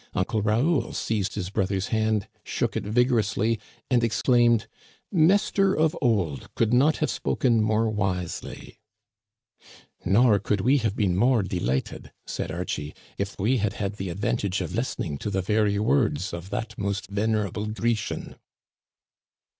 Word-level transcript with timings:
Uncle 0.15 0.41
Raoul 0.41 0.93
seized 0.93 1.35
his 1.35 1.51
brother's 1.51 1.89
hand, 1.89 2.27
shook 2.43 2.75
it 2.75 2.83
vigorously, 2.83 3.59
and 3.87 4.03
exclaimed: 4.03 4.61
Digitized 4.61 4.65
by 4.65 4.65
VjOOQIC 4.65 5.13
LOCHIEL 5.13 5.13
AND 5.13 5.27
BLANCHE. 5.27 5.53
24 5.53 5.75
1" 5.75 5.77
Nestor 5.77 5.85
of 5.85 5.97
old 6.01 6.55
could 6.55 6.73
not 6.73 6.97
have 6.97 7.09
spoken 7.11 7.61
more 7.61 7.87
wisely."" 7.91 8.79
Nor 10.05 10.39
could 10.39 10.61
we 10.61 10.77
have 10.79 10.95
been 10.95 11.15
more 11.15 11.43
delighted," 11.43 12.11
said 12.25 12.51
Archie," 12.51 12.95
if 13.19 13.35
we 13.37 13.57
had 13.57 13.73
had 13.73 13.97
the 13.97 14.09
advantage 14.09 14.59
of 14.61 14.73
listening 14.73 15.19
to 15.19 15.29
the 15.29 15.41
very 15.43 15.77
words 15.77 16.33
of 16.33 16.49
that 16.49 16.75
most 16.79 17.05
venerable 17.11 17.67
Grecian." 17.67 18.37